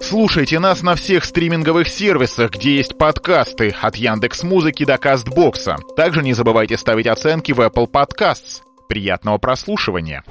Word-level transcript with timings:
Слушайте 0.00 0.58
нас 0.58 0.82
на 0.82 0.94
всех 0.96 1.24
стриминговых 1.24 1.88
сервисах, 1.88 2.52
где 2.52 2.76
есть 2.76 2.96
подкасты, 2.96 3.74
от 3.80 3.96
Яндекс 3.96 4.42
Музыки 4.42 4.84
до 4.84 4.96
Кастбокса. 4.96 5.76
Также 5.94 6.22
не 6.22 6.32
забывайте 6.32 6.78
ставить 6.78 7.06
оценки 7.06 7.52
в 7.52 7.60
Apple 7.60 7.86
Podcasts. 7.86 8.62
Приятного 8.88 9.38
прослушивания! 9.38 10.24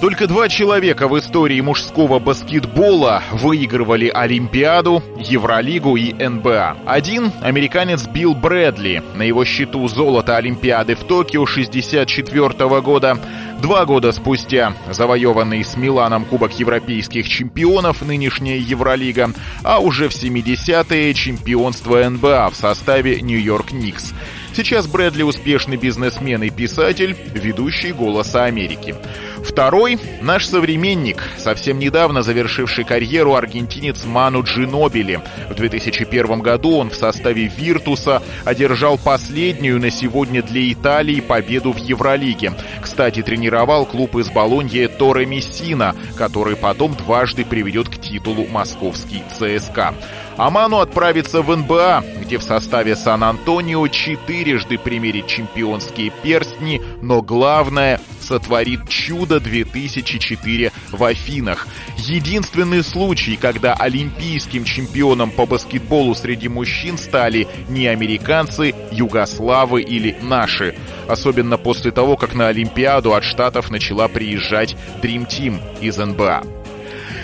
Только 0.00 0.26
два 0.26 0.48
человека 0.48 1.08
в 1.08 1.18
истории 1.18 1.60
мужского 1.60 2.18
баскетбола 2.18 3.22
выигрывали 3.32 4.08
Олимпиаду, 4.08 5.02
Евролигу 5.18 5.96
и 5.96 6.12
НБА. 6.12 6.78
Один— 6.86 7.32
американец 7.42 8.06
Билл 8.06 8.34
Брэдли. 8.34 9.02
На 9.14 9.22
его 9.22 9.44
счету 9.44 9.86
золото 9.88 10.36
Олимпиады 10.36 10.94
в 10.94 11.04
Токио 11.04 11.44
64 11.44 12.80
года. 12.80 13.18
Два 13.60 13.84
года 13.84 14.12
спустя 14.12 14.74
завоеванный 14.90 15.62
с 15.62 15.76
Миланом 15.76 16.24
Кубок 16.24 16.58
Европейских 16.58 17.28
чемпионов, 17.28 18.00
нынешняя 18.00 18.56
Евролига, 18.56 19.32
а 19.62 19.80
уже 19.80 20.08
в 20.08 20.12
70-е 20.12 21.12
чемпионство 21.12 22.08
НБА 22.08 22.50
в 22.50 22.56
составе 22.56 23.20
Нью-Йорк 23.20 23.72
Никс. 23.72 24.14
Сейчас 24.54 24.86
Брэдли 24.86 25.22
успешный 25.22 25.76
бизнесмен 25.76 26.42
и 26.42 26.50
писатель, 26.50 27.16
ведущий 27.34 27.92
«Голоса 27.92 28.44
Америки». 28.44 28.96
Второй— 29.44 29.98
наш 30.22 30.46
современник, 30.46 31.22
совсем 31.38 31.78
недавно 31.78 32.22
завершивший 32.22 32.84
карьеру 32.84 33.34
аргентинец 33.34 34.04
Ману 34.04 34.42
Джинобили. 34.42 35.20
В 35.48 35.54
2001 35.54 36.40
году 36.40 36.76
он 36.76 36.90
в 36.90 36.94
составе 36.94 37.46
«Виртуса» 37.46 38.22
одержал 38.44 38.98
последнюю 38.98 39.80
на 39.80 39.90
сегодня 39.90 40.42
для 40.42 40.70
Италии 40.72 41.20
победу 41.20 41.72
в 41.72 41.78
Евролиге. 41.78 42.52
Кстати, 42.82 43.22
тренировал 43.22 43.86
клуб 43.86 44.16
из 44.16 44.28
Болоньи 44.28 44.86
Торе 44.86 45.26
Мессина, 45.26 45.96
который 46.16 46.56
потом 46.56 46.94
дважды 46.94 47.44
приведет 47.44 47.88
к 47.88 47.98
титулу 47.98 48.46
московский 48.46 49.22
ЦСКА. 49.38 49.94
Аману 50.40 50.78
отправится 50.78 51.42
в 51.42 51.54
НБА, 51.54 52.02
где 52.22 52.38
в 52.38 52.42
составе 52.42 52.96
Сан-Антонио 52.96 53.86
четырежды 53.88 54.78
примерит 54.78 55.26
чемпионские 55.26 56.10
перстни, 56.22 56.80
но 57.02 57.20
главное 57.20 58.00
сотворит 58.22 58.88
чудо 58.88 59.38
2004 59.38 60.72
в 60.92 61.04
Афинах. 61.04 61.68
Единственный 61.98 62.82
случай, 62.82 63.36
когда 63.36 63.74
олимпийским 63.74 64.64
чемпионом 64.64 65.30
по 65.30 65.44
баскетболу 65.44 66.14
среди 66.14 66.48
мужчин 66.48 66.96
стали 66.96 67.46
не 67.68 67.86
американцы, 67.88 68.74
югославы 68.92 69.82
или 69.82 70.16
наши. 70.22 70.74
Особенно 71.06 71.58
после 71.58 71.90
того, 71.90 72.16
как 72.16 72.32
на 72.32 72.48
Олимпиаду 72.48 73.12
от 73.12 73.24
Штатов 73.24 73.70
начала 73.70 74.08
приезжать 74.08 74.74
Dream 75.02 75.28
Team 75.28 75.60
из 75.82 75.98
НБА. 75.98 76.44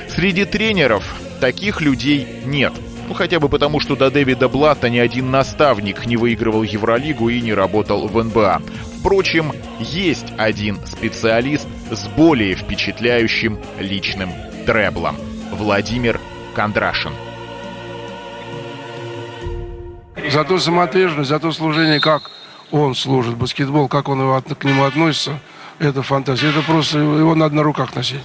Среди 0.06 0.44
тренеров 0.44 1.14
таких 1.40 1.80
людей 1.80 2.28
нет– 2.44 2.74
ну, 3.08 3.14
хотя 3.14 3.38
бы 3.38 3.48
потому, 3.48 3.80
что 3.80 3.96
до 3.96 4.10
Дэвида 4.10 4.48
Блатта 4.48 4.90
ни 4.90 4.98
один 4.98 5.30
наставник 5.30 6.06
не 6.06 6.16
выигрывал 6.16 6.62
Евролигу 6.62 7.28
и 7.28 7.40
не 7.40 7.54
работал 7.54 8.08
в 8.08 8.22
НБА. 8.22 8.62
Впрочем, 8.98 9.52
есть 9.78 10.26
один 10.36 10.84
специалист 10.86 11.68
с 11.90 12.08
более 12.08 12.54
впечатляющим 12.54 13.58
личным 13.78 14.30
треблом. 14.66 15.16
Владимир 15.52 16.20
Кондрашин. 16.54 17.12
За 20.30 20.44
ту 20.44 20.58
самоотверженность, 20.58 21.28
за 21.28 21.38
то 21.38 21.52
служение, 21.52 22.00
как 22.00 22.30
он 22.72 22.94
служит 22.94 23.36
баскетбол, 23.36 23.86
как 23.86 24.08
он 24.08 24.20
его, 24.20 24.40
к 24.40 24.64
нему 24.64 24.84
относится, 24.84 25.38
это 25.78 26.02
фантастика. 26.02 26.48
Это 26.48 26.62
просто 26.62 26.98
его 26.98 27.34
надо 27.34 27.54
на 27.54 27.62
руках 27.62 27.94
носить. 27.94 28.20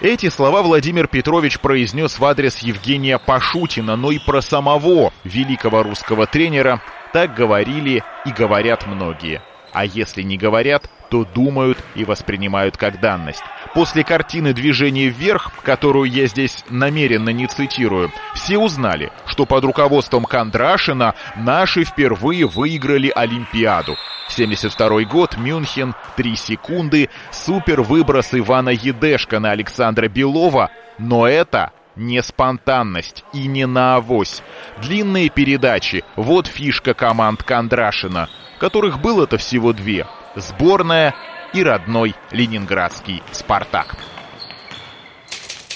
Эти 0.00 0.28
слова 0.28 0.62
Владимир 0.62 1.08
Петрович 1.08 1.58
произнес 1.58 2.20
в 2.20 2.24
адрес 2.24 2.58
Евгения 2.58 3.18
Пашутина, 3.18 3.96
но 3.96 4.12
и 4.12 4.20
про 4.20 4.40
самого 4.40 5.12
великого 5.24 5.82
русского 5.82 6.28
тренера 6.28 6.80
так 7.12 7.34
говорили 7.34 8.04
и 8.24 8.30
говорят 8.30 8.86
многие. 8.86 9.42
А 9.78 9.84
если 9.84 10.22
не 10.22 10.36
говорят, 10.36 10.90
то 11.08 11.24
думают 11.24 11.78
и 11.94 12.04
воспринимают 12.04 12.76
как 12.76 12.98
данность. 12.98 13.44
После 13.74 14.02
картины 14.02 14.52
«Движение 14.52 15.08
вверх», 15.08 15.52
которую 15.62 16.10
я 16.10 16.26
здесь 16.26 16.64
намеренно 16.68 17.28
не 17.28 17.46
цитирую, 17.46 18.10
все 18.34 18.58
узнали, 18.58 19.12
что 19.24 19.46
под 19.46 19.62
руководством 19.62 20.24
Кондрашина 20.24 21.14
наши 21.36 21.84
впервые 21.84 22.44
выиграли 22.48 23.12
Олимпиаду. 23.14 23.94
72 24.30 25.04
год, 25.04 25.36
Мюнхен, 25.36 25.94
3 26.16 26.34
секунды, 26.34 27.08
супер 27.30 27.82
выброс 27.82 28.30
Ивана 28.32 28.70
Едешка 28.70 29.38
на 29.38 29.52
Александра 29.52 30.08
Белова, 30.08 30.72
но 30.98 31.28
это 31.28 31.70
не 31.98 32.22
спонтанность 32.22 33.24
и 33.32 33.46
не 33.46 33.66
на 33.66 33.96
авось. 33.96 34.42
Длинные 34.82 35.28
передачи– 35.28 36.04
вот 36.16 36.46
фишка 36.46 36.94
команд 36.94 37.42
Кондрашина, 37.42 38.28
которых 38.58 39.00
было-то 39.00 39.36
всего 39.36 39.72
две– 39.72 40.06
сборная 40.36 41.14
и 41.52 41.62
родной 41.62 42.14
ленинградский 42.30 43.22
«Спартак». 43.32 43.96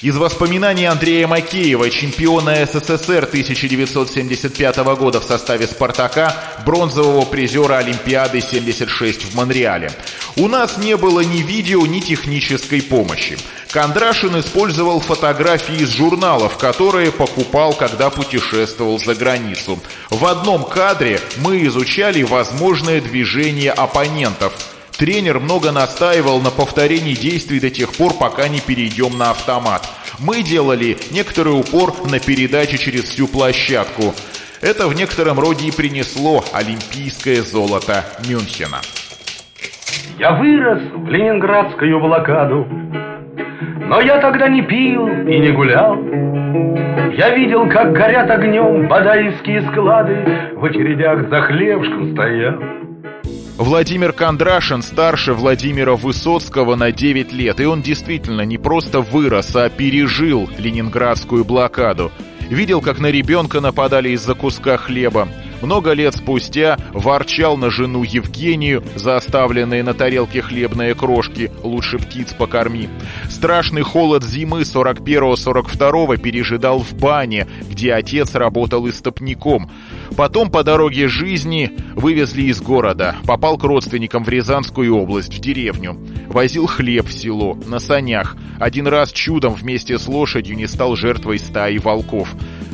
Из 0.03 0.17
воспоминаний 0.17 0.87
Андрея 0.87 1.29
Макеева, 1.29 1.89
чемпиона 1.89 2.67
СССР 2.67 3.23
1975 3.23 4.77
года 4.97 5.21
в 5.21 5.25
составе 5.25 5.69
«Спартака», 5.69 6.35
бронзового 6.67 7.25
призера 7.25 7.77
Олимпиады 7.77 8.41
76 8.41 9.27
в 9.27 9.37
Монреале. 9.37 9.93
У 10.35 10.49
нас 10.49 10.77
не 10.77 10.97
было 10.97 11.21
ни 11.21 11.43
видео, 11.43 11.87
ни 11.87 12.01
технической 12.01 12.83
помощи. 12.83 13.39
Кондрашин 13.71 14.41
использовал 14.41 14.99
фотографии 14.99 15.77
из 15.77 15.91
журналов, 15.91 16.59
которые 16.59 17.13
покупал, 17.13 17.73
когда 17.73 18.11
путешествовал 18.11 18.99
за 18.99 19.15
границу. 19.15 19.79
В 20.11 20.27
одном 20.27 20.65
кадре 20.65 21.21
мы 21.37 21.65
изучали 21.67 22.25
возможное 22.25 23.01
движение 23.01 23.71
оппонентов– 23.71 24.53
Тренер 25.03 25.41
много 25.41 25.73
настаивал 25.73 26.41
на 26.41 26.53
повторении 26.53 27.15
действий 27.15 27.59
до 27.59 27.71
тех 27.71 27.93
пор, 27.93 28.13
пока 28.21 28.47
не 28.47 28.61
перейдем 28.61 29.19
на 29.19 29.31
автомат. 29.31 29.83
Мы 30.21 30.45
делали 30.45 30.97
некоторый 31.11 31.59
упор 31.59 31.93
на 32.09 32.21
передачи 32.21 32.79
через 32.79 33.03
всю 33.07 33.27
площадку. 33.27 34.15
Это 34.61 34.87
в 34.87 34.95
некотором 34.95 35.41
роде 35.41 35.67
и 35.67 35.73
принесло 35.73 36.45
олимпийское 36.53 37.43
золото 37.43 38.05
Мюнхена. 38.29 38.79
Я 40.21 40.35
вырос 40.35 40.81
в 40.95 41.09
ленинградскую 41.09 41.99
блокаду, 41.99 42.65
но 43.89 44.01
я 44.03 44.21
тогда 44.21 44.47
не 44.47 44.63
пил 44.63 45.09
и 45.09 45.37
не 45.41 45.51
гулял. 45.51 45.97
Я 47.17 47.35
видел, 47.35 47.69
как 47.69 47.93
горят 47.93 48.31
огнем 48.31 48.87
бадаевские 48.87 49.63
склады, 49.63 50.53
в 50.55 50.65
очередях 50.65 51.29
за 51.29 51.41
хлебушком 51.43 52.13
стоял. 52.13 52.83
Владимир 53.63 54.13
Кондрашин 54.13 54.83
старше 54.83 55.35
Владимира 55.35 55.95
Высоцкого 55.95 56.75
на 56.75 56.91
9 56.91 57.33
лет, 57.33 57.61
и 57.61 57.65
он 57.65 57.81
действительно 57.81 58.41
не 58.41 58.59
просто 58.59 59.01
вырос, 59.01 59.55
а 59.55 59.69
пережил 59.71 60.51
ленинградскую 60.59 61.45
блокаду. 61.45 62.11
Видел, 62.51 62.81
как 62.81 62.99
на 62.99 63.07
ребенка 63.07 63.61
нападали 63.61 64.09
из-за 64.11 64.35
куска 64.35 64.77
хлеба, 64.79 65.29
много 65.63 65.93
лет 65.93 66.15
спустя 66.15 66.79
ворчал 66.93 67.57
на 67.57 67.71
жену 67.71 68.03
Евгению 68.03 68.85
за 68.97 69.17
оставленные 69.17 69.83
на 69.83 69.95
тарелке 69.95 70.43
хлебные 70.43 70.95
крошки 70.95 71.51
«Лучше 71.63 71.99
птиц 71.99 72.33
покорми». 72.33 72.89
Страшный 73.31 73.83
холод 73.83 74.25
зимы 74.25 74.63
41-42 74.63 76.19
пережидал 76.19 76.81
в 76.81 76.95
бане, 76.95 77.47
где 77.71 77.95
отец 77.95 78.35
работал 78.35 78.89
истопником. 78.89 79.71
Потом 80.17 80.51
по 80.51 80.63
дороге 80.63 81.09
жизни 81.09 81.73
вывезли 81.95 82.43
из 82.43 82.61
города, 82.61 83.17
попал 83.27 83.57
к 83.57 83.65
родственникам 83.65 84.25
в 84.25 84.29
Рязанскую 84.29 84.95
область, 84.95 85.35
в 85.35 85.41
деревню. 85.41 85.97
Возил 86.29 86.67
хлеб 86.67 87.07
в 87.07 87.13
село, 87.13 87.59
на 87.67 87.79
санях. 87.79 88.37
Один 88.59 88.87
раз 88.87 89.13
чудом 89.13 89.55
вместе 89.55 89.99
с 89.99 90.07
лошадью 90.07 90.57
не 90.57 90.67
стал 90.67 90.97
жертвой 90.97 91.39
стаи 91.39 91.79
волков. 91.79 92.29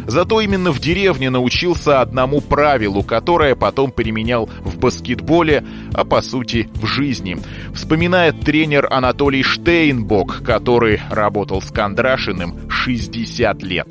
Зато 0.09 0.41
именно 0.41 0.73
в 0.73 0.81
деревне 0.81 1.29
научился 1.29 2.01
одному 2.01 2.41
правилу, 2.41 3.03
которое 3.03 3.55
потом 3.55 3.93
применял 3.93 4.49
в 4.65 4.79
баскетболе, 4.79 5.63
а 5.93 6.05
по 6.07 6.23
сути 6.23 6.71
в 6.77 6.87
жизни. 6.87 7.37
Вспоминает 7.75 8.41
тренер 8.41 8.89
Анатолий 8.91 9.43
Штейнбок, 9.43 10.43
который 10.43 11.03
работал 11.11 11.61
с 11.61 11.71
Кондрашиным 11.71 12.71
60 12.71 13.63
лет. 13.63 13.89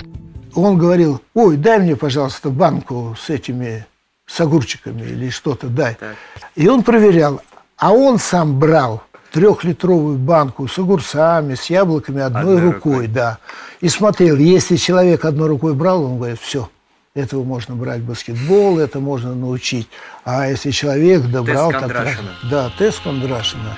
он 0.54 0.76
говорил, 0.76 1.22
ой, 1.34 1.56
дай 1.56 1.78
мне, 1.78 1.94
пожалуйста, 1.94 2.50
банку 2.50 3.16
с 3.16 3.30
этими, 3.30 3.86
с 4.26 4.40
огурчиками 4.40 5.02
или 5.02 5.30
что-то, 5.30 5.68
дай. 5.68 5.94
Так. 5.94 6.16
И 6.56 6.66
он 6.66 6.82
проверял, 6.82 7.40
а 7.76 7.92
он 7.92 8.18
сам 8.18 8.58
брал 8.58 9.04
трехлитровую 9.32 10.18
банку 10.18 10.68
с 10.68 10.78
огурцами, 10.78 11.54
с 11.54 11.70
яблоками 11.70 12.22
одной, 12.22 12.42
одной 12.42 12.60
рукой, 12.60 12.92
рукой, 12.92 13.06
да. 13.08 13.38
И 13.80 13.88
смотрел, 13.88 14.36
если 14.36 14.76
человек 14.76 15.24
одной 15.24 15.48
рукой 15.48 15.74
брал, 15.74 16.04
он 16.04 16.16
говорит, 16.16 16.40
все, 16.40 16.68
этого 17.14 17.44
можно 17.44 17.74
брать 17.74 18.00
баскетбол, 18.02 18.78
это 18.78 19.00
можно 19.00 19.34
научить. 19.34 19.88
А 20.24 20.48
если 20.48 20.70
человек 20.70 21.22
добрал... 21.22 21.70
Тест 21.70 21.80
Кондрашина. 21.80 22.28
Так, 22.42 22.50
да, 22.50 22.72
тест 22.78 23.02
Кондрашина. 23.02 23.76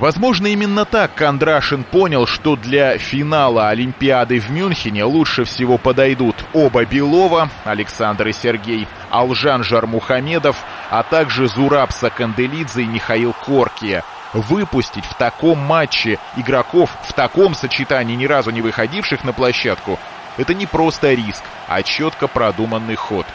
Возможно, 0.00 0.46
именно 0.46 0.86
так 0.86 1.14
Кондрашин 1.14 1.84
понял, 1.84 2.26
что 2.26 2.56
для 2.56 2.96
финала 2.96 3.68
Олимпиады 3.68 4.40
в 4.40 4.50
Мюнхене 4.50 5.04
лучше 5.04 5.44
всего 5.44 5.76
подойдут 5.76 6.36
оба 6.54 6.86
Белова, 6.86 7.50
Александр 7.64 8.28
и 8.28 8.32
Сергей, 8.32 8.88
Алжан 9.10 9.62
Жармухамедов, 9.62 10.56
а 10.90 11.02
также 11.02 11.48
Зураб 11.48 11.92
Саканделидзе 11.92 12.82
и 12.82 12.86
Михаил 12.86 13.32
Коркия. 13.32 14.04
Выпустить 14.32 15.04
в 15.04 15.14
таком 15.14 15.58
матче 15.58 16.18
игроков 16.36 16.90
в 17.02 17.12
таком 17.14 17.54
сочетании, 17.54 18.14
ни 18.14 18.26
разу 18.26 18.50
не 18.50 18.60
выходивших 18.60 19.24
на 19.24 19.32
площадку, 19.32 19.98
это 20.36 20.54
не 20.54 20.66
просто 20.66 21.14
риск, 21.14 21.42
а 21.66 21.82
четко 21.82 22.28
продуманный 22.28 22.94
ход. 22.94 23.26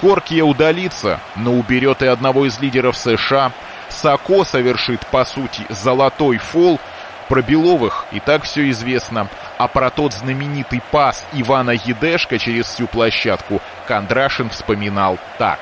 Коркия 0.00 0.44
удалится, 0.44 1.20
но 1.34 1.54
уберет 1.54 2.02
и 2.02 2.06
одного 2.06 2.46
из 2.46 2.60
лидеров 2.60 2.96
США– 2.96 3.52
Сако 3.88 4.44
совершит, 4.44 5.06
по 5.06 5.24
сути, 5.24 5.66
золотой 5.70 6.38
фол. 6.38 6.80
Про 7.28 7.42
Беловых 7.42 8.06
и 8.12 8.20
так 8.20 8.44
все 8.44 8.70
известно. 8.70 9.28
А 9.58 9.66
про 9.66 9.90
тот 9.90 10.12
знаменитый 10.12 10.80
пас 10.92 11.26
Ивана 11.32 11.72
Едешко 11.72 12.38
через 12.38 12.66
всю 12.66 12.86
площадку 12.86 13.60
Кондрашин 13.86 14.48
вспоминал 14.50 15.18
так. 15.38 15.58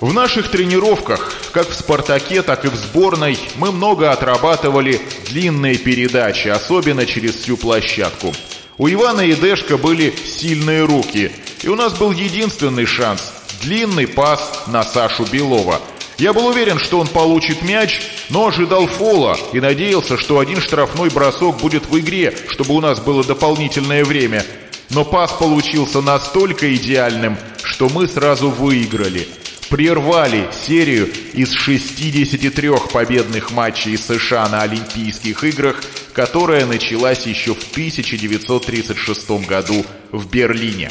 В 0.00 0.12
наших 0.12 0.50
тренировках, 0.50 1.32
как 1.52 1.68
в 1.68 1.74
«Спартаке», 1.74 2.42
так 2.42 2.64
и 2.64 2.68
в 2.68 2.74
сборной, 2.76 3.38
мы 3.56 3.72
много 3.72 4.12
отрабатывали 4.12 5.00
длинные 5.28 5.76
передачи, 5.76 6.48
особенно 6.48 7.04
через 7.04 7.34
всю 7.34 7.56
площадку. 7.56 8.32
У 8.76 8.88
Ивана 8.88 9.22
Едешко 9.22 9.76
были 9.76 10.14
сильные 10.24 10.84
руки, 10.84 11.32
и 11.62 11.68
у 11.68 11.74
нас 11.74 11.94
был 11.94 12.12
единственный 12.12 12.86
шанс– 12.86 13.32
длинный 13.62 14.06
пас 14.06 14.64
на 14.68 14.84
Сашу 14.84 15.24
Белова– 15.24 15.80
я 16.18 16.32
был 16.32 16.48
уверен, 16.48 16.80
что 16.80 16.98
он 16.98 17.06
получит 17.06 17.62
мяч, 17.62 18.02
но 18.28 18.48
ожидал 18.48 18.88
фола 18.88 19.38
и 19.52 19.60
надеялся, 19.60 20.16
что 20.16 20.40
один 20.40 20.60
штрафной 20.60 21.10
бросок 21.10 21.58
будет 21.58 21.86
в 21.86 21.96
игре, 21.96 22.34
чтобы 22.48 22.74
у 22.74 22.80
нас 22.80 22.98
было 22.98 23.22
дополнительное 23.22 24.04
время. 24.04 24.44
Но 24.90 25.04
пас 25.04 25.30
получился 25.32 26.00
настолько 26.00 26.74
идеальным, 26.74 27.36
что 27.62 27.88
мы 27.88 28.08
сразу 28.08 28.50
выиграли. 28.50 29.28
Прервали 29.70 30.48
серию 30.50 31.10
из 31.34 31.52
63 31.52 32.70
победных 32.90 33.50
матчей 33.50 33.98
США 33.98 34.48
на 34.48 34.62
Олимпийских 34.62 35.44
играх, 35.44 35.82
которая 36.14 36.64
началась 36.64 37.26
еще 37.26 37.52
в 37.52 37.70
1936 37.72 39.46
году 39.46 39.84
в 40.10 40.30
Берлине. 40.30 40.90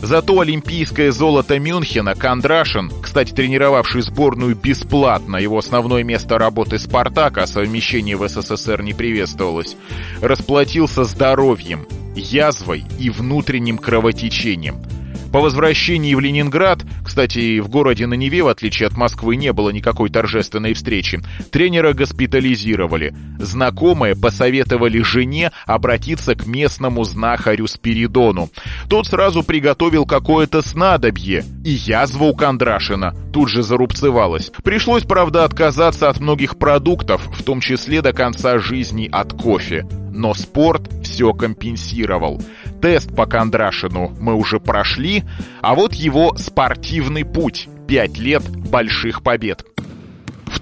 Зато 0.00 0.40
олимпийское 0.40 1.12
золото 1.12 1.58
Мюнхена 1.58 2.14
Кондрашин, 2.14 2.90
кстати, 3.02 3.32
тренировавший 3.32 4.00
сборную 4.00 4.56
бесплатно, 4.56 5.36
его 5.36 5.58
основное 5.58 6.02
место 6.02 6.38
работы 6.38 6.78
«Спартак», 6.78 7.36
а 7.36 7.46
совмещение 7.46 8.16
в 8.16 8.26
СССР 8.26 8.82
не 8.82 8.94
приветствовалось, 8.94 9.76
расплатился 10.22 11.04
здоровьем, 11.04 11.86
язвой 12.14 12.84
и 12.98 13.10
внутренним 13.10 13.76
кровотечением– 13.76 14.80
по 15.32 15.40
возвращении 15.40 16.14
в 16.14 16.20
Ленинград, 16.20 16.80
кстати, 17.04 17.58
в 17.60 17.68
городе 17.68 18.06
на 18.06 18.14
Неве, 18.14 18.42
в 18.42 18.48
отличие 18.48 18.86
от 18.86 18.96
Москвы, 18.96 19.36
не 19.36 19.52
было 19.52 19.70
никакой 19.70 20.10
торжественной 20.10 20.74
встречи, 20.74 21.20
тренера 21.50 21.92
госпитализировали. 21.92 23.14
Знакомые 23.38 24.16
посоветовали 24.16 25.02
жене 25.02 25.52
обратиться 25.66 26.34
к 26.34 26.46
местному 26.46 27.04
знахарю 27.04 27.66
Спиридону. 27.66 28.50
Тот 28.88 29.06
сразу 29.06 29.42
приготовил 29.42 30.06
какое-то 30.06 30.62
снадобье, 30.62 31.44
и 31.64 31.70
язва 31.70 32.24
у 32.24 32.34
Кондрашина 32.34 33.14
тут 33.32 33.48
же 33.48 33.62
зарубцевалась. 33.62 34.50
Пришлось, 34.62 35.04
правда, 35.04 35.44
отказаться 35.44 36.08
от 36.08 36.20
многих 36.20 36.58
продуктов, 36.58 37.22
в 37.32 37.42
том 37.42 37.60
числе 37.60 38.02
до 38.02 38.12
конца 38.12 38.58
жизни 38.58 39.08
от 39.10 39.32
кофе. 39.32 39.86
Но 40.12 40.32
спорт 40.32 40.90
все 41.02 41.34
компенсировал. 41.34 42.40
Тест 42.80 43.14
по 43.14 43.26
Кондрашину 43.26 44.14
мы 44.20 44.34
уже 44.34 44.60
прошли, 44.60 45.24
а 45.60 45.74
вот 45.74 45.94
его 45.94 46.36
спортивный 46.36 47.24
путь. 47.24 47.68
Пять 47.88 48.18
лет 48.18 48.42
больших 48.48 49.22
побед. 49.22 49.64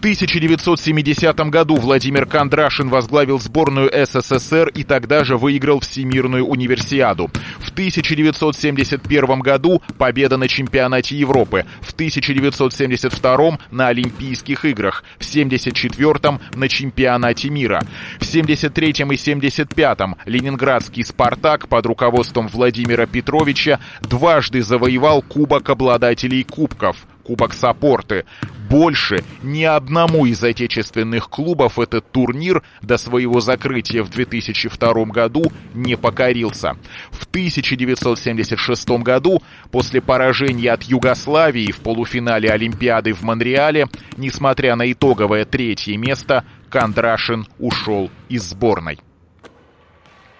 В 0.04 0.06
1970 0.06 1.34
году 1.48 1.76
Владимир 1.76 2.26
Кондрашин 2.26 2.90
возглавил 2.90 3.40
сборную 3.40 3.90
СССР 3.90 4.68
и 4.68 4.84
тогда 4.84 5.24
же 5.24 5.38
выиграл 5.38 5.80
Всемирную 5.80 6.44
универсиаду. 6.44 7.30
В 7.58 7.70
1971 7.70 9.40
году 9.40 9.80
победа 9.96 10.36
на 10.36 10.46
чемпионате 10.46 11.16
Европы, 11.16 11.64
в 11.80 11.94
1972 11.94 13.58
на 13.70 13.88
Олимпийских 13.88 14.66
играх, 14.66 15.04
в 15.18 15.26
1974 15.26 16.38
на 16.54 16.68
чемпионате 16.68 17.48
мира. 17.48 17.80
В 18.20 18.28
1973 18.28 18.88
и 18.88 18.92
1975 19.04 19.98
ленинградский 20.26 21.02
«Спартак» 21.02 21.66
под 21.68 21.86
руководством 21.86 22.48
Владимира 22.48 23.06
Петровича 23.06 23.80
дважды 24.02 24.62
завоевал 24.62 25.22
Кубок 25.22 25.70
обладателей 25.70 26.44
кубков– 26.44 26.98
Кубок 27.24 27.54
Саппорты. 27.54 28.24
Больше 28.68 29.24
ни 29.42 29.64
одному 29.64 30.26
из 30.26 30.42
отечественных 30.42 31.28
клубов 31.28 31.78
этот 31.78 32.10
турнир 32.10 32.62
до 32.82 32.98
своего 32.98 33.40
закрытия 33.40 34.02
в 34.02 34.10
2002 34.10 35.04
году 35.06 35.52
не 35.74 35.96
покорился. 35.96 36.76
В 37.10 37.26
1976 37.26 38.88
году, 39.02 39.42
после 39.70 40.00
поражения 40.00 40.72
от 40.72 40.84
Югославии 40.84 41.72
в 41.72 41.80
полуфинале 41.80 42.50
Олимпиады 42.50 43.12
в 43.12 43.22
Монреале, 43.22 43.88
несмотря 44.16 44.76
на 44.76 44.90
итоговое 44.90 45.44
третье 45.44 45.96
место, 45.96 46.44
Кондрашин 46.70 47.46
ушел 47.58 48.10
из 48.28 48.42
сборной. 48.42 48.98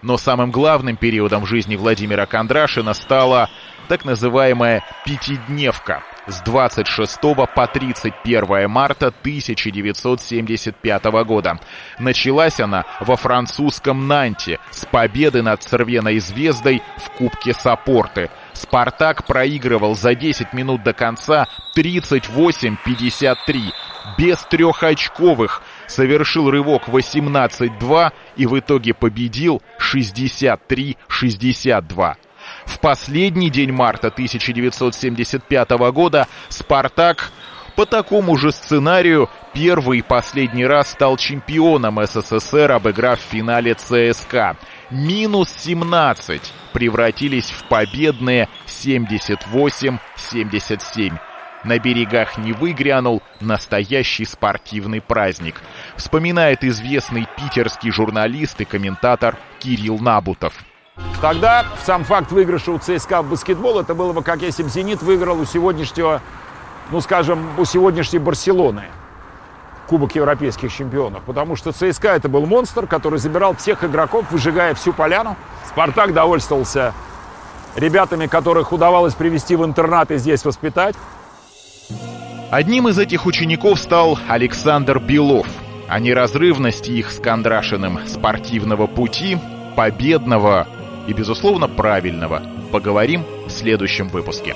Но 0.02 0.18
самым 0.18 0.50
главным 0.50 0.96
периодом 0.96 1.44
в 1.44 1.46
жизни 1.46 1.76
Владимира 1.76 2.26
Кондрашина 2.26 2.92
стала 2.92 3.48
так 3.88 4.04
называемая 4.04 4.84
«пятидневка», 5.04 6.02
с 6.26 6.40
26 6.42 7.20
по 7.20 7.66
31 7.66 8.68
марта 8.68 9.06
1975 9.08 11.04
года. 11.24 11.58
Началась 11.98 12.60
она 12.60 12.84
во 13.00 13.16
французском 13.16 14.06
Нанте 14.06 14.58
с 14.70 14.84
победы 14.86 15.42
над 15.42 15.62
Цервеной 15.62 16.18
Звездой 16.18 16.82
в 16.98 17.08
Кубке 17.10 17.54
Саппорты. 17.54 18.30
«Спартак» 18.52 19.24
проигрывал 19.26 19.94
за 19.96 20.14
10 20.14 20.52
минут 20.52 20.84
до 20.84 20.92
конца 20.92 21.48
38-53. 21.76 23.72
Без 24.16 24.38
трехочковых 24.44 25.60
совершил 25.86 26.50
рывок 26.50 26.88
18-2 26.88 28.12
и 28.36 28.46
в 28.46 28.58
итоге 28.58 28.94
победил 28.94 29.60
63-62. 29.80 32.16
В 32.66 32.80
последний 32.80 33.50
день 33.50 33.72
марта 33.72 34.08
1975 34.08 35.70
года 35.92 36.26
«Спартак» 36.48 37.30
по 37.76 37.86
такому 37.86 38.36
же 38.36 38.50
сценарию 38.52 39.30
первый 39.52 39.98
и 39.98 40.02
последний 40.02 40.66
раз 40.66 40.92
стал 40.92 41.16
чемпионом 41.16 41.98
СССР, 42.04 42.70
обыграв 42.72 43.20
в 43.20 43.22
финале 43.22 43.74
ЦСКА. 43.74 44.56
Минус 44.90 45.50
17 45.50 46.52
превратились 46.72 47.50
в 47.50 47.64
победные 47.64 48.48
78-77. 48.66 51.18
На 51.64 51.78
берегах 51.78 52.36
Невы 52.36 52.72
грянул 52.72 53.22
настоящий 53.40 54.26
спортивный 54.26 55.00
праздник. 55.00 55.62
Вспоминает 55.96 56.62
известный 56.62 57.26
питерский 57.38 57.90
журналист 57.90 58.60
и 58.60 58.64
комментатор 58.64 59.38
Кирилл 59.60 59.98
Набутов. 59.98 60.52
Тогда 61.20 61.64
сам 61.84 62.04
факт 62.04 62.30
выигрыша 62.30 62.70
у 62.70 62.78
ЦСКА 62.78 63.22
в 63.22 63.30
баскетбол, 63.30 63.80
это 63.80 63.94
было 63.94 64.12
бы 64.12 64.22
как 64.22 64.42
если 64.42 64.62
бы 64.62 64.68
«Зенит» 64.68 65.02
выиграл 65.02 65.40
у 65.40 65.44
сегодняшнего, 65.44 66.20
ну 66.90 67.00
скажем, 67.00 67.48
у 67.58 67.64
сегодняшней 67.64 68.18
Барселоны. 68.18 68.84
Кубок 69.88 70.14
европейских 70.14 70.72
чемпионов. 70.72 71.22
Потому 71.24 71.56
что 71.56 71.72
ЦСКА 71.72 72.08
это 72.08 72.28
был 72.28 72.46
монстр, 72.46 72.86
который 72.86 73.18
забирал 73.18 73.54
всех 73.56 73.84
игроков, 73.84 74.30
выжигая 74.30 74.74
всю 74.74 74.92
поляну. 74.92 75.36
Спартак 75.66 76.14
довольствовался 76.14 76.94
ребятами, 77.74 78.26
которых 78.26 78.72
удавалось 78.72 79.14
привести 79.14 79.56
в 79.56 79.64
интернат 79.64 80.10
и 80.10 80.16
здесь 80.16 80.44
воспитать. 80.44 80.94
Одним 82.50 82.88
из 82.88 82.98
этих 82.98 83.26
учеников 83.26 83.80
стал 83.80 84.18
Александр 84.28 85.00
Белов. 85.00 85.48
О 85.88 85.98
неразрывности 85.98 86.92
их 86.92 87.10
с 87.10 87.18
Кондрашиным 87.18 88.06
спортивного 88.06 88.86
пути 88.86 89.38
победного 89.76 90.66
и, 91.06 91.12
безусловно, 91.12 91.68
правильного, 91.68 92.42
поговорим 92.72 93.24
в 93.46 93.50
следующем 93.50 94.08
выпуске. 94.08 94.54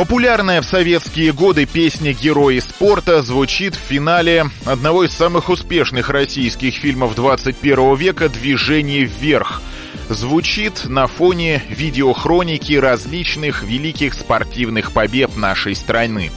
Популярная 0.00 0.62
в 0.62 0.64
советские 0.64 1.30
годы 1.34 1.66
песня 1.66 2.14
«Герои 2.14 2.60
спорта» 2.60 3.20
звучит 3.20 3.74
в 3.74 3.80
финале 3.80 4.46
одного 4.64 5.04
из 5.04 5.12
самых 5.12 5.50
успешных 5.50 6.08
российских 6.08 6.74
фильмов 6.76 7.14
21 7.14 7.96
века 7.96 8.30
«Движение 8.30 9.04
вверх». 9.04 9.60
Звучит 10.08 10.86
на 10.86 11.06
фоне 11.06 11.62
видеохроники 11.68 12.72
различных 12.72 13.62
великих 13.62 14.14
спортивных 14.14 14.92
побед 14.92 15.36
нашей 15.36 15.74
страны. 15.74 16.30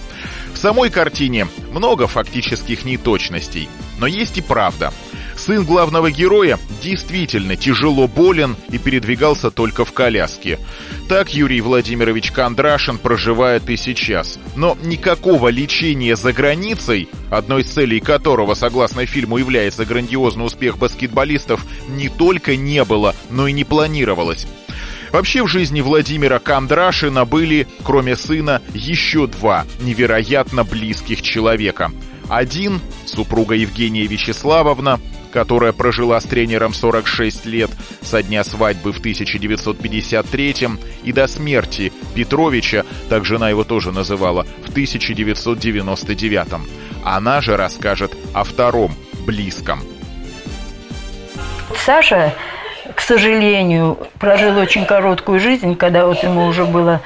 В 0.53 0.57
самой 0.57 0.89
картине 0.89 1.47
много 1.71 2.07
фактических 2.07 2.85
неточностей, 2.85 3.69
но 3.99 4.07
есть 4.07 4.37
и 4.37 4.41
правда– 4.41 4.93
Сын 5.35 5.65
главного 5.65 6.11
героя 6.11 6.59
действительно 6.81 7.55
тяжело 7.55 8.07
болен 8.07 8.55
и 8.69 8.77
передвигался 8.77 9.51
только 9.51 9.83
в 9.85 9.91
коляске. 9.91 10.59
Так 11.09 11.33
Юрий 11.33 11.61
Владимирович 11.61 12.31
Кондрашин 12.31 12.97
проживает 12.97 13.69
и 13.69 13.77
сейчас. 13.77 14.39
Но 14.55 14.77
никакого 14.83 15.49
лечения 15.49 16.15
за 16.15 16.33
границей, 16.33 17.09
одной 17.29 17.61
из 17.61 17.67
целей 17.67 17.99
которого, 17.99 18.53
согласно 18.53 19.05
фильму, 19.05 19.37
является 19.37 19.85
грандиозный 19.85 20.45
успех 20.45 20.77
баскетболистов, 20.77 21.65
не 21.89 22.09
только 22.09 22.55
не 22.55 22.83
было, 22.83 23.15
но 23.29 23.47
и 23.47 23.51
не 23.51 23.63
планировалось. 23.63 24.47
Вообще 25.13 25.43
в 25.43 25.47
жизни 25.47 25.81
Владимира 25.81 26.39
Кондрашина 26.39 27.23
были, 27.23 27.67
кроме 27.83 28.15
сына, 28.15 28.63
еще 28.73 29.27
два 29.27 29.63
невероятно 29.79 30.63
близких 30.63 31.21
человека. 31.21 31.91
Один– 32.29 32.81
супруга 33.05 33.53
Евгения 33.53 34.07
Вячеславовна, 34.07 34.99
которая 35.31 35.71
прожила 35.71 36.19
с 36.19 36.23
тренером 36.23 36.73
46 36.73 37.45
лет 37.45 37.69
со 38.01 38.23
дня 38.23 38.43
свадьбы 38.43 38.91
в 38.91 38.97
1953 38.97 40.55
и 41.03 41.11
до 41.11 41.27
смерти 41.27 41.93
Петровича, 42.15 42.83
так 43.07 43.23
жена 43.23 43.51
его 43.51 43.63
тоже 43.63 43.91
называла, 43.91 44.47
в 44.65 44.71
1999. 44.71 46.47
Она 47.03 47.39
же 47.41 47.55
расскажет 47.55 48.17
о 48.33 48.43
втором, 48.43 48.95
близком. 49.27 49.83
Саша, 51.85 52.33
к 52.95 53.01
сожалению, 53.01 53.97
прожил 54.19 54.57
очень 54.57 54.85
короткую 54.85 55.39
жизнь, 55.39 55.75
когда 55.75 56.05
вот 56.05 56.23
ему 56.23 56.45
уже 56.45 56.65
было 56.65 57.01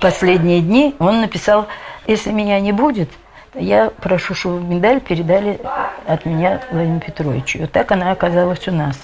последние 0.00 0.60
дни, 0.60 0.94
он 0.98 1.20
написал, 1.20 1.66
если 2.06 2.32
меня 2.32 2.60
не 2.60 2.72
будет– 2.72 3.08
я 3.58 3.90
прошу, 3.90 4.34
чтобы 4.34 4.60
медаль 4.60 5.00
передали 5.00 5.58
от 6.06 6.26
меня 6.26 6.60
Владимиру 6.70 7.00
Петровичу. 7.00 7.58
И 7.60 7.66
так 7.66 7.90
она 7.90 8.10
оказалась 8.10 8.66
у 8.68 8.72
нас. 8.72 8.96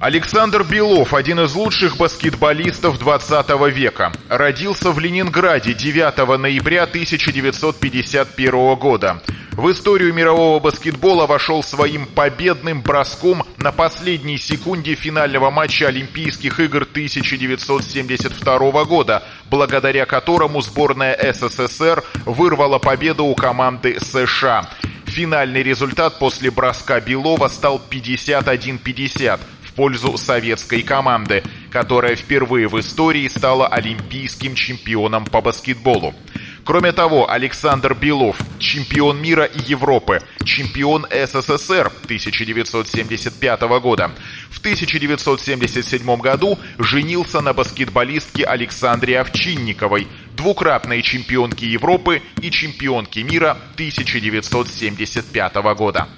Александр 0.00 0.62
Белов, 0.62 1.12
один 1.12 1.40
из 1.40 1.56
лучших 1.56 1.96
баскетболистов 1.96 3.00
20 3.00 3.50
века. 3.74 4.12
Родился 4.28 4.92
в 4.92 5.00
Ленинграде 5.00 5.74
9 5.74 6.38
ноября 6.38 6.84
1951 6.84 8.76
года. 8.76 9.20
В 9.50 9.72
историю 9.72 10.14
мирового 10.14 10.60
баскетбола 10.60 11.26
вошел 11.26 11.64
своим 11.64 12.06
победным 12.06 12.80
броском 12.80 13.42
на 13.56 13.72
последней 13.72 14.38
секунде 14.38 14.94
финального 14.94 15.50
матча 15.50 15.88
Олимпийских 15.88 16.60
игр 16.60 16.82
1972 16.82 18.84
года, 18.84 19.24
благодаря 19.50 20.06
которому 20.06 20.62
сборная 20.62 21.18
СССР 21.32 22.04
вырвала 22.24 22.78
победу 22.78 23.24
у 23.24 23.34
команды 23.34 23.98
США. 23.98 24.70
Финальный 25.06 25.64
результат 25.64 26.20
после 26.20 26.52
броска 26.52 27.00
Белова 27.00 27.48
стал 27.48 27.82
51-50 27.90 29.40
пользу 29.78 30.18
советской 30.18 30.82
команды, 30.82 31.44
которая 31.70 32.16
впервые 32.16 32.66
в 32.66 32.80
истории 32.80 33.28
стала 33.28 33.68
олимпийским 33.68 34.56
чемпионом 34.56 35.24
по 35.24 35.40
баскетболу. 35.40 36.16
Кроме 36.64 36.90
того, 36.90 37.30
Александр 37.30 37.94
Белов, 37.94 38.36
чемпион 38.58 39.22
мира 39.22 39.44
и 39.44 39.60
Европы, 39.70 40.20
чемпион 40.42 41.06
СССР 41.08 41.92
1975 42.02 43.60
года. 43.80 44.10
В 44.50 44.58
1977 44.58 46.16
году 46.16 46.58
женился 46.80 47.40
на 47.40 47.52
баскетболистке 47.52 48.42
Александре 48.46 49.20
Овчинниковой, 49.20 50.08
двукратной 50.36 51.02
чемпионке 51.02 51.68
Европы 51.68 52.20
и 52.42 52.50
чемпионке 52.50 53.22
мира 53.22 53.56
1975 53.76 55.54
года. 55.76 56.08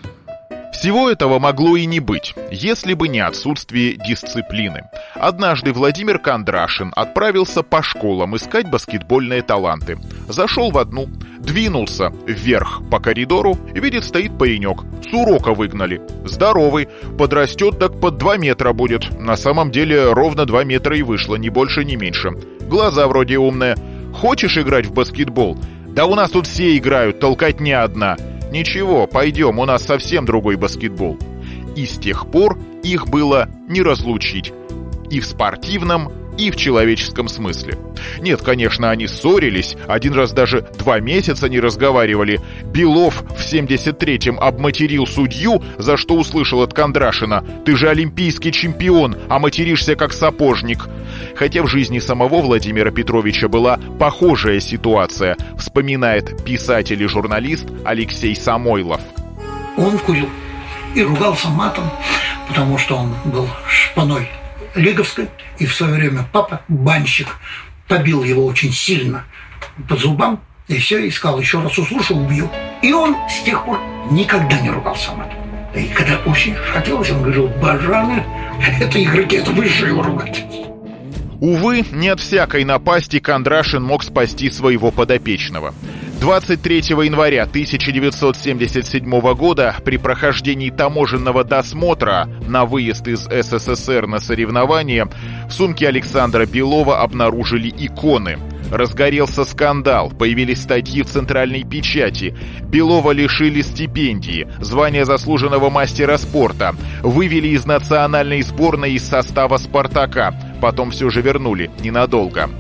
Всего 0.73 1.11
этого 1.11 1.39
могло 1.39 1.77
и 1.77 1.85
не 1.85 2.01
быть, 2.01 2.35
если 2.51 2.95
бы 2.95 3.09
не 3.09 3.21
отсутствие 3.21 3.97
дисциплины. 3.97 4.85
Однажды 5.15 5.73
Владимир 5.73 6.19
Кондрашин 6.19 6.93
отправился 6.97 7.63
по 7.63 7.83
школам 7.83 8.37
искать 8.37 8.71
баскетбольные 8.71 9.43
таланты. 9.43 9.99
Зашел 10.29 10.71
в 10.71 10.79
одну, 10.79 11.09
двинулся 11.39 12.13
вверх 12.27 12.81
по 12.91 13.01
коридору, 13.01 13.59
видит, 13.75 14.05
стоит 14.05 14.39
паренек. 14.39 14.83
С 15.03 15.13
урока 15.13 15.55
выгнали. 15.55 16.01
Здоровый, 16.25 16.89
подрастет 17.19 17.79
так 17.79 18.01
под 18.01 18.17
2 18.19 18.37
метра 18.37 18.73
будет. 18.73 19.11
На 19.19 19.37
самом 19.37 19.71
деле 19.71 20.13
ровно 20.13 20.47
2 20.47 20.65
метра 20.65 20.97
и 20.97 21.03
вышло, 21.03 21.37
ни 21.37 21.49
больше, 21.49 21.85
ни 21.85 21.97
меньше. 21.97 22.31
Глаза 22.61 23.07
вроде 23.09 23.39
умные. 23.39 23.77
Хочешь 24.15 24.57
играть 24.57 24.87
в 24.87 24.93
баскетбол? 24.93 25.59
Да 25.89 26.07
у 26.07 26.15
нас 26.15 26.31
тут 26.31 26.47
все 26.47 26.77
играют, 26.77 27.19
толкотня 27.19 27.83
одна. 27.83 28.17
«Ничего, 28.51 29.07
пойдем, 29.07 29.59
у 29.59 29.65
нас 29.65 29.85
совсем 29.85 30.25
другой 30.25 30.57
баскетбол». 30.57 31.19
И 31.77 31.87
с 31.87 31.99
тех 31.99 32.31
пор 32.31 32.59
их 32.83 33.09
было 33.09 33.49
не 33.69 33.83
разлучить. 33.83 34.53
И 35.11 35.21
в 35.21 35.27
спортивном, 35.27 36.13
и 36.39 36.51
в 36.51 36.57
человеческом 36.57 37.29
смысле. 37.29 37.77
Нет, 38.21 38.43
конечно, 38.43 38.91
они 38.91 39.07
ссорились, 39.07 39.77
один 39.87 40.15
раз 40.15 40.33
даже 40.33 40.63
два 40.79 41.01
месяца 41.01 41.49
не 41.49 41.61
разговаривали. 41.61 42.41
Белов 42.65 43.23
в 43.37 43.53
73-м 43.53 44.39
обматерил 44.41 45.07
судью, 45.07 45.63
за 45.79 45.97
что 45.97 46.15
услышал 46.15 46.63
от 46.63 46.75
Кондрашина 46.75 47.45
«Ты 47.65 47.77
же 47.77 47.89
олимпийский 47.89 48.53
чемпион, 48.53 49.17
а 49.29 49.39
материшься 49.39 49.97
как 49.97 50.13
сапожник». 50.13 50.89
Хотя 51.35 51.63
в 51.63 51.67
жизни 51.67 51.99
самого 51.99 52.41
Владимира 52.41 52.91
Петровича 52.91 53.49
была 53.49 53.79
похожая 53.99 54.61
ситуация, 54.61 55.37
вспоминает 55.59 56.45
писатель 56.45 57.03
и 57.03 57.07
журналист 57.07 57.67
Алексей 57.85 58.35
Самойлов. 58.37 59.01
Он 59.77 59.99
курил 59.99 60.29
и 60.95 61.03
ругался 61.03 61.49
матом, 61.49 61.85
потому 62.49 62.79
что 62.79 62.97
он 62.97 63.15
был 63.25 63.49
шпаной 63.69 64.29
Лиговской, 64.75 65.29
и 65.59 65.67
в 65.67 65.75
свое 65.75 65.95
время 65.95 66.27
папа, 66.33 66.63
банщик, 66.69 67.29
побил 67.89 68.23
его 68.25 68.47
очень 68.47 68.73
сильно 68.73 69.25
по 69.89 69.97
зубам, 69.97 70.41
и 70.69 70.79
все, 70.79 71.07
искал, 71.09 71.41
еще 71.41 71.61
раз 71.61 71.77
услышу, 71.77 72.17
убью. 72.17 72.49
И 72.83 72.93
он 72.93 73.17
с 73.29 73.43
тех 73.45 73.65
пор 73.65 73.81
никогда 74.11 74.61
не 74.61 74.71
ругался 74.71 75.13
матом. 75.13 75.39
И 75.75 75.85
когда 75.89 76.17
очень 76.27 76.55
хотелось, 76.55 77.11
он 77.11 77.23
говорил, 77.23 77.49
бажаны, 77.61 78.25
это 78.81 79.03
игроки, 79.03 79.37
это 79.37 79.51
высшее 79.53 79.93
его 79.93 80.03
ругать. 80.03 80.45
Увы, 81.41 81.85
не 81.91 82.09
от 82.09 82.21
всякой 82.21 82.65
напасти 82.65 83.19
Кондрашин 83.19 83.83
мог 83.83 84.03
спасти 84.03 84.51
своего 84.51 84.91
подопечного. 84.91 85.75
23 86.21 86.77
января 87.03 87.45
1977 87.45 89.35
года 89.35 89.75
при 89.83 89.97
прохождении 89.97 90.69
таможенного 90.69 91.45
досмотра 91.45 92.29
на 92.47 92.67
выезд 92.67 93.09
из 93.09 93.21
СССР 93.21 94.07
на 94.07 94.21
соревнования 94.21 95.09
в 95.49 95.51
сумке 95.51 95.89
Александра 95.89 96.45
Белова 96.45 97.01
обнаружили 97.01 97.73
иконы. 97.75 98.39
Разгорелся 98.71 99.45
скандал, 99.45 100.11
появились 100.11 100.61
статьи 100.61 101.03
в 101.03 101.07
центральной 101.07 101.65
печати. 101.65 102.37
Белова 102.65 103.13
лишили 103.13 103.63
стипендии, 103.63 104.47
звания 104.61 105.07
заслуженного 105.07 105.71
мастера 105.71 106.19
спорта, 106.19 106.77
вывели 107.03 107.49
из 107.49 107.65
национальной 107.65 108.43
сборной 108.43 108.93
из 108.93 109.09
состава 109.09 109.57
«Спартака», 109.57 110.35
потом 110.61 110.91
все 110.91 111.09
же 111.09 111.23
вернули 111.23 111.71
ненадолго. 111.81 112.51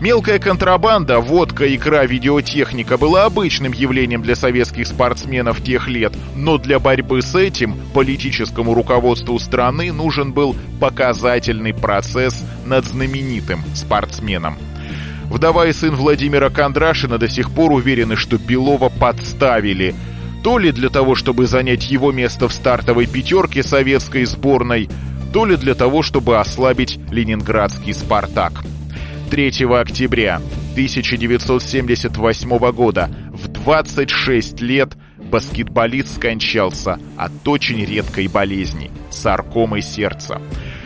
Мелкая 0.00 0.38
контрабанда, 0.38 1.20
водка, 1.20 1.74
икра, 1.74 2.04
видеотехника 2.04 2.98
была 2.98 3.24
обычным 3.24 3.72
явлением 3.72 4.20
для 4.20 4.36
советских 4.36 4.86
спортсменов 4.86 5.62
тех 5.62 5.88
лет, 5.88 6.12
но 6.34 6.58
для 6.58 6.78
борьбы 6.78 7.22
с 7.22 7.34
этим 7.34 7.76
политическому 7.94 8.74
руководству 8.74 9.38
страны 9.38 9.92
нужен 9.92 10.32
был 10.32 10.54
показательный 10.80 11.72
процесс 11.72 12.44
над 12.66 12.84
знаменитым 12.84 13.62
спортсменом. 13.74 14.58
Вдова 15.30 15.66
и 15.66 15.72
сын 15.72 15.94
Владимира 15.94 16.50
Кондрашина 16.50 17.16
до 17.16 17.28
сих 17.28 17.50
пор 17.50 17.72
уверены, 17.72 18.16
что 18.16 18.36
Белова 18.36 18.90
подставили. 18.90 19.94
То 20.44 20.58
ли 20.58 20.72
для 20.72 20.90
того, 20.90 21.14
чтобы 21.14 21.46
занять 21.46 21.90
его 21.90 22.12
место 22.12 22.48
в 22.48 22.52
стартовой 22.52 23.06
пятерке 23.06 23.62
советской 23.62 24.24
сборной, 24.26 24.88
то 25.32 25.46
ли 25.46 25.56
для 25.56 25.74
того, 25.74 26.02
чтобы 26.02 26.38
ослабить 26.38 26.98
ленинградский 27.10 27.94
«Спартак». 27.94 28.62
3 29.30 29.64
октября 29.74 30.36
1978 30.72 32.70
года 32.70 33.10
в 33.32 33.48
26 33.48 34.60
лет 34.60 34.96
баскетболист 35.18 36.14
скончался 36.14 37.00
от 37.16 37.46
очень 37.48 37.84
редкой 37.84 38.28
болезни– 38.28 38.92
саркомы 39.10 39.82
сердца. 39.82 40.40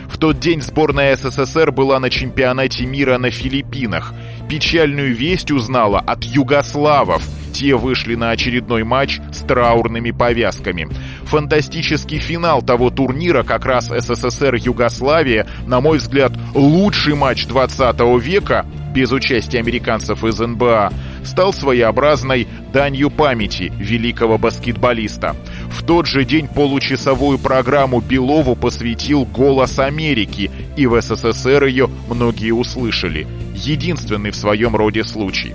В 0.09 0.17
тот 0.17 0.41
день 0.41 0.63
сборная 0.63 1.17
СССР 1.17 1.71
была 1.71 2.01
на 2.01 2.09
чемпионате 2.09 2.87
мира 2.87 3.19
на 3.19 3.31
Филиппинах. 3.31 4.15
Печальную 4.49 5.15
весть 5.15 5.51
узнала 5.51 6.01
от 6.01 6.25
югославов. 6.25 7.23
Те 7.53 7.75
вышли 7.75 8.15
на 8.15 8.31
очередной 8.31 8.85
матч 8.85 9.21
с 9.33 9.41
траурными 9.41 10.11
повязками. 10.11 10.89
Фантастический 11.25 12.19
финал 12.19 12.63
того 12.63 12.91
турнира, 12.91 13.43
как 13.43 13.67
раз 13.67 13.91
СССР-Югославия, 13.91 15.47
на 15.67 15.81
мой 15.81 15.99
взгляд, 15.99 16.33
лучший 16.55 17.15
матч 17.15 17.47
20 17.47 18.01
века, 18.23 18.67
без 18.95 19.13
участия 19.13 19.61
американцев 19.61 20.25
из 20.25 20.39
НБА, 20.39 20.93
стал 21.25 21.53
своеобразной 21.53 22.49
данью 22.73 23.11
памяти 23.11 23.73
великого 23.77 24.39
баскетболиста. 24.39 25.37
В 25.71 25.85
тот 25.85 26.07
же 26.07 26.25
день 26.25 26.49
получасовую 26.49 27.39
программу 27.39 28.01
Белову 28.01 28.57
посвятил 28.57 29.25
«Голос 29.25 29.79
Америки», 29.79 30.51
и 30.77 30.87
в 30.87 31.01
СССР 31.01 31.65
ее 31.65 31.89
многие 32.09 32.53
услышали. 32.53 33.27
Единственный 33.55 34.31
в 34.31 34.37
своем 34.37 34.75
роде 34.75 35.05
случай. 35.05 35.55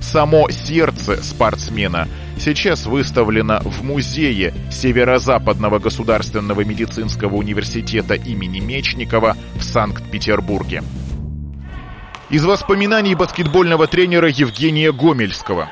Само 0.00 0.48
сердце 0.50 1.22
спортсмена 1.22 2.08
сейчас 2.38 2.86
выставлено 2.86 3.60
в 3.64 3.82
музее 3.82 4.54
Северо-Западного 4.70 5.78
государственного 5.78 6.64
медицинского 6.64 7.36
университета 7.36 8.14
имени 8.14 8.60
Мечникова 8.60 9.36
в 9.56 9.62
Санкт-Петербурге. 9.62 10.82
Из 12.28 12.44
воспоминаний 12.44 13.14
баскетбольного 13.14 13.86
тренера 13.86 14.28
Евгения 14.28 14.92
Гомельского. 14.92 15.70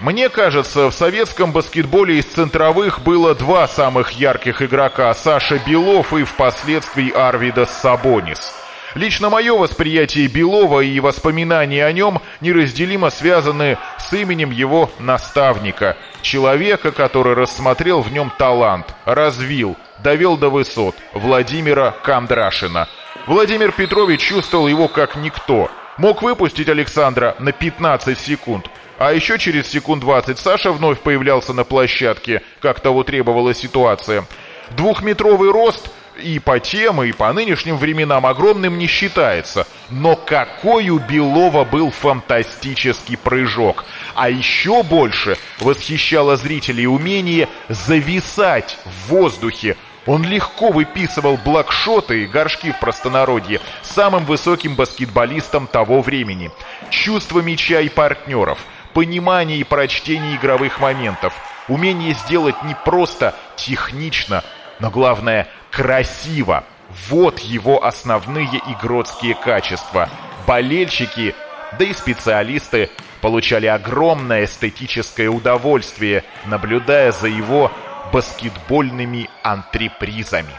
Мне 0.00 0.28
кажется, 0.28 0.90
в 0.90 0.94
советском 0.94 1.50
баскетболе 1.50 2.20
из 2.20 2.26
центровых 2.26 3.02
было 3.02 3.34
два 3.34 3.66
самых 3.66 4.12
ярких 4.12 4.62
игрока– 4.62 5.12
Саша 5.14 5.60
Белов 5.66 6.12
и 6.14 6.22
впоследствии 6.22 7.10
Арвидас 7.10 7.80
Сабонис. 7.80 8.54
Лично 8.94 9.30
мое 9.30 9.56
восприятие 9.56 10.28
Белова 10.28 10.80
и 10.80 10.98
воспоминания 11.00 11.84
о 11.84 11.92
нем 11.92 12.20
неразделимо 12.40 13.10
связаны 13.10 13.78
с 13.98 14.12
именем 14.12 14.50
его 14.50 14.90
наставника, 14.98 15.96
человека, 16.22 16.92
который 16.92 17.34
рассмотрел 17.34 18.00
в 18.00 18.12
нем 18.12 18.32
талант, 18.38 18.94
развил, 19.04 19.76
довел 20.02 20.36
до 20.36 20.48
высот, 20.48 20.96
Владимира 21.12 21.90
Кондрашина. 22.02 22.88
Владимир 23.26 23.72
Петрович 23.72 24.20
чувствовал 24.20 24.68
его 24.68 24.88
как 24.88 25.16
никто– 25.16 25.70
Мог 25.98 26.22
выпустить 26.22 26.68
Александра 26.68 27.34
на 27.40 27.50
15 27.50 28.18
секунд. 28.18 28.70
А 28.98 29.12
еще 29.12 29.36
через 29.36 29.66
секунд 29.66 30.00
20 30.00 30.38
Саша 30.38 30.70
вновь 30.70 31.00
появлялся 31.00 31.52
на 31.52 31.64
площадке, 31.64 32.42
как 32.60 32.78
того 32.78 33.02
требовала 33.02 33.52
ситуация. 33.52 34.24
Двухметровый 34.70 35.50
рост 35.50 35.90
и 36.18 36.38
по 36.38 36.60
тем, 36.60 37.02
и 37.02 37.12
по 37.12 37.32
нынешним 37.32 37.76
временам 37.76 38.26
огромным 38.26 38.78
не 38.78 38.86
считается. 38.86 39.66
Но 39.90 40.16
какой 40.16 40.88
у 40.90 40.98
Белова 40.98 41.64
был 41.64 41.90
фантастический 41.90 43.16
прыжок. 43.16 43.84
А 44.14 44.28
еще 44.28 44.82
больше 44.82 45.38
восхищало 45.60 46.36
зрителей 46.36 46.86
умение 46.86 47.48
зависать 47.68 48.78
в 48.84 49.10
воздухе, 49.10 49.76
он 50.06 50.24
легко 50.24 50.70
выписывал 50.70 51.36
блокшоты 51.36 52.22
и 52.22 52.26
горшки 52.26 52.72
в 52.72 52.80
простонародье 52.80 53.60
самым 53.82 54.24
высоким 54.24 54.74
баскетболистом 54.74 55.66
того 55.66 56.00
времени. 56.00 56.50
Чувство 56.88 57.40
мяча 57.40 57.80
и 57.80 57.90
партнеров, 57.90 58.58
понимание 58.94 59.58
и 59.58 59.64
прочтение 59.64 60.36
игровых 60.36 60.80
моментов, 60.80 61.34
умение 61.68 62.14
сделать 62.14 62.62
не 62.62 62.74
просто 62.86 63.34
технично, 63.56 64.42
но 64.80 64.90
главное 64.90 65.48
красиво. 65.70 66.64
Вот 67.08 67.40
его 67.40 67.84
основные 67.84 68.60
игротские 68.66 69.34
качества. 69.34 70.08
Болельщики, 70.46 71.34
да 71.78 71.84
и 71.84 71.92
специалисты 71.92 72.88
получали 73.20 73.66
огромное 73.66 74.44
эстетическое 74.44 75.28
удовольствие, 75.28 76.24
наблюдая 76.46 77.12
за 77.12 77.26
его 77.28 77.70
баскетбольными 78.12 79.28
антрепризами. 79.42 80.54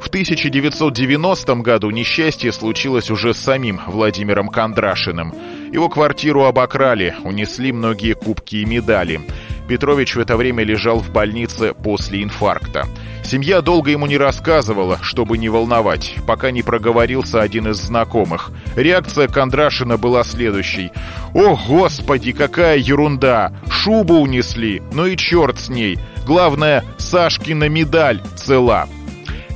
В 0.00 0.08
1990 0.08 1.54
году 1.56 1.90
несчастье 1.90 2.50
случилось 2.52 3.10
уже 3.10 3.34
с 3.34 3.38
самим 3.38 3.80
Владимиром 3.86 4.48
Кондрашиным. 4.48 5.32
Его 5.72 5.88
квартиру 5.88 6.44
обокрали, 6.44 7.14
унесли 7.22 7.72
многие 7.72 8.14
кубки 8.14 8.56
и 8.56 8.64
медали. 8.64 9.20
Петрович 9.68 10.14
в 10.16 10.20
это 10.20 10.36
время 10.36 10.64
лежал 10.64 10.98
в 10.98 11.10
больнице 11.10 11.74
после 11.74 12.22
инфаркта. 12.22 12.86
Семья 13.24 13.62
долго 13.62 13.90
ему 13.90 14.06
не 14.06 14.18
рассказывала, 14.18 14.98
чтобы 15.02 15.38
не 15.38 15.48
волновать, 15.48 16.16
пока 16.26 16.50
не 16.50 16.62
проговорился 16.62 17.40
один 17.40 17.68
из 17.68 17.76
знакомых. 17.76 18.50
Реакция 18.76 19.28
Кондрашина 19.28 19.96
была 19.96 20.24
следующей. 20.24 20.90
«О, 21.32 21.56
господи, 21.56 22.32
какая 22.32 22.76
ерунда! 22.78 23.52
Шубу 23.70 24.14
унесли! 24.14 24.82
Ну 24.92 25.06
и 25.06 25.16
черт 25.16 25.58
с 25.60 25.68
ней! 25.68 25.98
Главное, 26.26 26.84
Сашкина 26.98 27.68
медаль 27.68 28.20
цела!» 28.36 28.88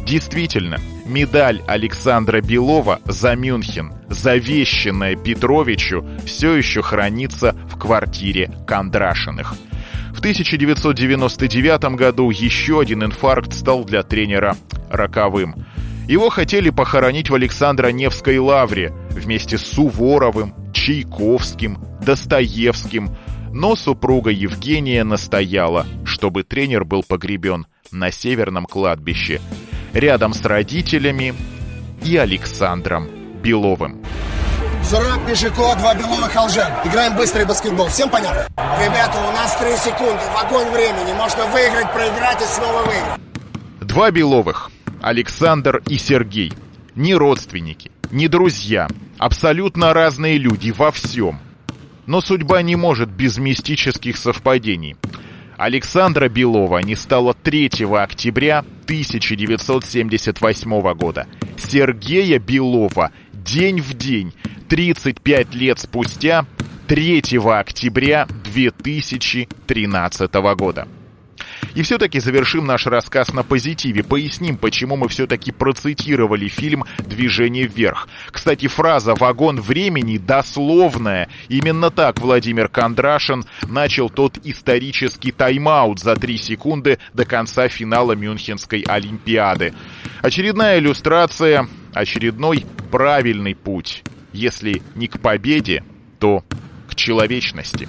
Действительно, 0.07 0.79
медаль 1.05 1.62
Александра 1.66 2.40
Белова 2.40 3.01
за 3.05 3.35
Мюнхен, 3.35 3.92
завещанная 4.09 5.16
Петровичу, 5.16 6.07
все 6.25 6.55
еще 6.55 6.81
хранится 6.81 7.57
в 7.69 7.79
квартире 7.79 8.51
Кондрашиных. 8.66 9.55
В 10.16 10.20
1999 10.20 11.94
году 11.94 12.31
еще 12.31 12.81
один 12.81 13.05
инфаркт 13.05 13.52
стал 13.52 13.85
для 13.85 14.02
тренера 14.02 14.57
роковым. 14.90 15.66
Его 16.09 16.31
хотели 16.31 16.70
похоронить 16.70 17.29
в 17.29 17.35
Александро-Невской 17.35 18.38
лавре 18.38 18.94
вместе 19.11 19.59
с 19.59 19.66
Суворовым, 19.66 20.55
Чайковским, 20.72 21.79
Достоевским, 22.00 23.14
но 23.52 23.76
супруга 23.76 24.31
Евгения 24.31 25.05
настояла, 25.05 25.87
чтобы 26.07 26.44
тренер 26.44 26.87
был 26.87 27.02
погребен 27.02 27.66
на 27.92 28.11
северном 28.11 28.64
кладбище, 28.64 29.42
рядом 29.92 30.33
с 30.33 30.42
родителями 30.42 31.35
и 32.02 32.16
Александром 32.16 33.07
Беловым. 33.42 34.02
Зураб, 34.88 35.27
Пешико, 35.27 35.75
два 35.79 35.94
беловых 35.96 36.37
алжен. 36.37 36.68
Играем 36.85 37.16
быстрый 37.16 37.44
баскетбол. 37.44 37.88
Всем 37.88 38.09
понятно? 38.09 38.46
Ребята, 38.81 39.18
у 39.18 39.33
нас 39.33 39.57
три 39.57 39.77
секунды. 39.77 40.20
В 40.33 40.44
огонь 40.44 40.68
времени. 40.68 41.12
Можно 41.14 41.44
выиграть, 41.46 41.92
проиграть 41.92 42.40
и 42.40 42.44
снова 42.44 42.83
выиграть. 42.83 43.20
Два 43.81 44.12
беловых. 44.12 44.70
Александр 45.03 45.83
и 45.88 45.99
Сергей. 45.99 46.53
Не 46.94 47.16
родственники, 47.16 47.90
не 48.12 48.29
друзья. 48.29 48.87
Абсолютно 49.18 49.92
разные 49.92 50.38
люди 50.38 50.70
во 50.70 50.92
всем. 50.92 51.40
Но 52.07 52.20
судьба 52.20 52.62
не 52.62 52.77
может 52.77 53.09
без 53.09 53.38
мистических 53.38 54.16
совпадений. 54.16 54.94
Александра 55.57 56.29
Белова 56.29 56.79
не 56.79 56.94
стало 56.94 57.35
3 57.35 57.70
октября 57.99 58.61
1978 58.85 60.94
года. 60.94 61.27
Сергея 61.59 62.38
Белова 62.38 63.11
день 63.33 63.81
в 63.81 63.94
день 63.94 64.33
35 64.68 65.55
лет 65.55 65.79
спустя, 65.79 66.46
3 66.88 67.22
октября 67.44 68.26
2013 68.44 70.35
года. 70.57 70.88
И 71.74 71.83
все-таки 71.83 72.20
завершим 72.20 72.66
наш 72.66 72.87
рассказ 72.87 73.33
на 73.33 73.42
позитиве. 73.42 74.02
Поясним, 74.02 74.57
почему 74.57 74.96
мы 74.96 75.09
все-таки 75.09 75.52
процитировали 75.52 76.48
фильм 76.48 76.85
«Движение 76.98 77.66
вверх». 77.66 78.09
Кстати, 78.31 78.66
фраза 78.66 79.14
«вагон 79.14 79.61
времени» 79.61 80.18
дословная. 80.18 81.29
Именно 81.48 81.90
так 81.90 82.20
Владимир 82.20 82.68
Кондрашин 82.68 83.44
начал 83.68 84.09
тот 84.09 84.38
исторический 84.44 85.33
тайм-аут 85.33 86.00
за 86.00 86.16
три 86.16 86.38
секунды 86.38 86.98
до 87.12 87.24
конца 87.24 87.68
финала 87.68 88.12
Мюнхенской 88.12 88.81
Олимпиады. 88.81 89.74
Очередная 90.22 90.79
иллюстрация, 90.79 91.68
очередной 91.92 92.64
правильный 92.90 93.55
путь 93.55 94.02
если 94.37 94.83
не 94.94 95.09
к 95.09 95.18
победе, 95.18 95.83
то 96.18 96.44
к 96.88 96.94
человечности. 96.94 97.88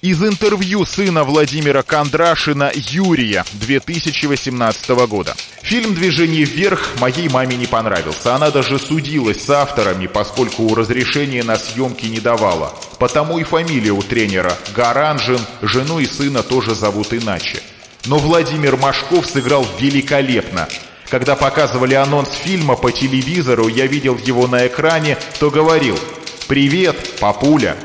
Из 0.00 0.22
интервью 0.22 0.86
сына 0.86 1.24
Владимира 1.24 1.82
Кондрашина 1.82 2.72
Юрия 2.74 3.44
2018 3.52 4.88
года. 5.06 5.36
Фильм 5.60 5.94
«Движение 5.94 6.44
вверх» 6.44 6.98
моей 7.00 7.28
маме 7.28 7.54
не 7.56 7.66
понравился. 7.66 8.34
Она 8.34 8.50
даже 8.50 8.78
судилась 8.78 9.44
с 9.44 9.50
авторами, 9.50 10.06
поскольку 10.06 10.74
разрешения 10.74 11.42
на 11.42 11.56
съемки 11.56 12.06
не 12.06 12.18
давала. 12.18 12.74
Потому 12.98 13.38
и 13.38 13.44
фамилия 13.44 13.92
у 13.92 14.02
тренера 14.02 14.56
Гаранжин, 14.74 15.40
жену 15.60 15.98
и 15.98 16.06
сына 16.06 16.42
тоже 16.42 16.74
зовут 16.74 17.12
иначе. 17.12 17.60
Но 18.06 18.16
Владимир 18.18 18.78
Машков 18.78 19.26
сыграл 19.26 19.66
великолепно. 19.78 20.66
Когда 21.10 21.34
показывали 21.34 21.94
анонс 21.94 22.32
фильма 22.32 22.76
по 22.76 22.92
телевизору, 22.92 23.66
я 23.66 23.86
видел 23.86 24.16
его 24.16 24.46
на 24.46 24.68
экране, 24.68 25.18
то 25.40 25.50
говорил 25.50 25.98
«Привет, 26.46 27.18
папуля!» 27.18 27.76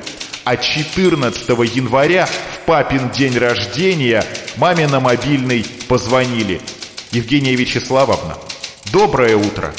А 0.44 0.58
14 0.58 1.50
января, 1.76 2.28
в 2.28 2.66
папин 2.68 3.10
день 3.10 3.36
рождения, 3.40 4.24
маме 4.58 4.88
на 4.88 5.00
мобильный 5.00 5.66
позвонили. 5.88 6.62
Евгения 7.10 7.56
Вячеславовна, 7.56 8.38
доброе 8.92 9.36
утро. 9.38 9.74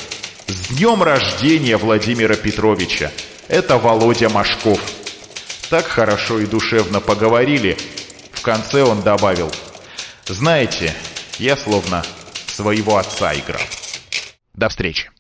С 0.48 0.70
днем 0.70 1.04
рождения 1.04 1.76
Владимира 1.76 2.34
Петровича. 2.34 3.12
Это 3.46 3.78
Володя 3.78 4.28
Машков. 4.28 4.80
Так 5.70 5.86
хорошо 5.86 6.40
и 6.40 6.46
душевно 6.46 6.98
поговорили. 6.98 7.76
В 8.32 8.42
конце 8.42 8.82
он 8.82 9.02
добавил. 9.02 9.52
Знаете, 10.26 10.92
я 11.38 11.56
словно 11.56 12.04
своего 12.56 12.96
отца 12.96 13.34
играл. 13.34 13.60
До 14.54 14.70
встречи. 14.70 15.10